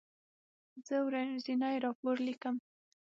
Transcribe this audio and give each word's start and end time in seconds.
زه 0.87 0.95
ورځنی 1.07 1.75
راپور 1.85 2.15
لیکم. 2.27 2.55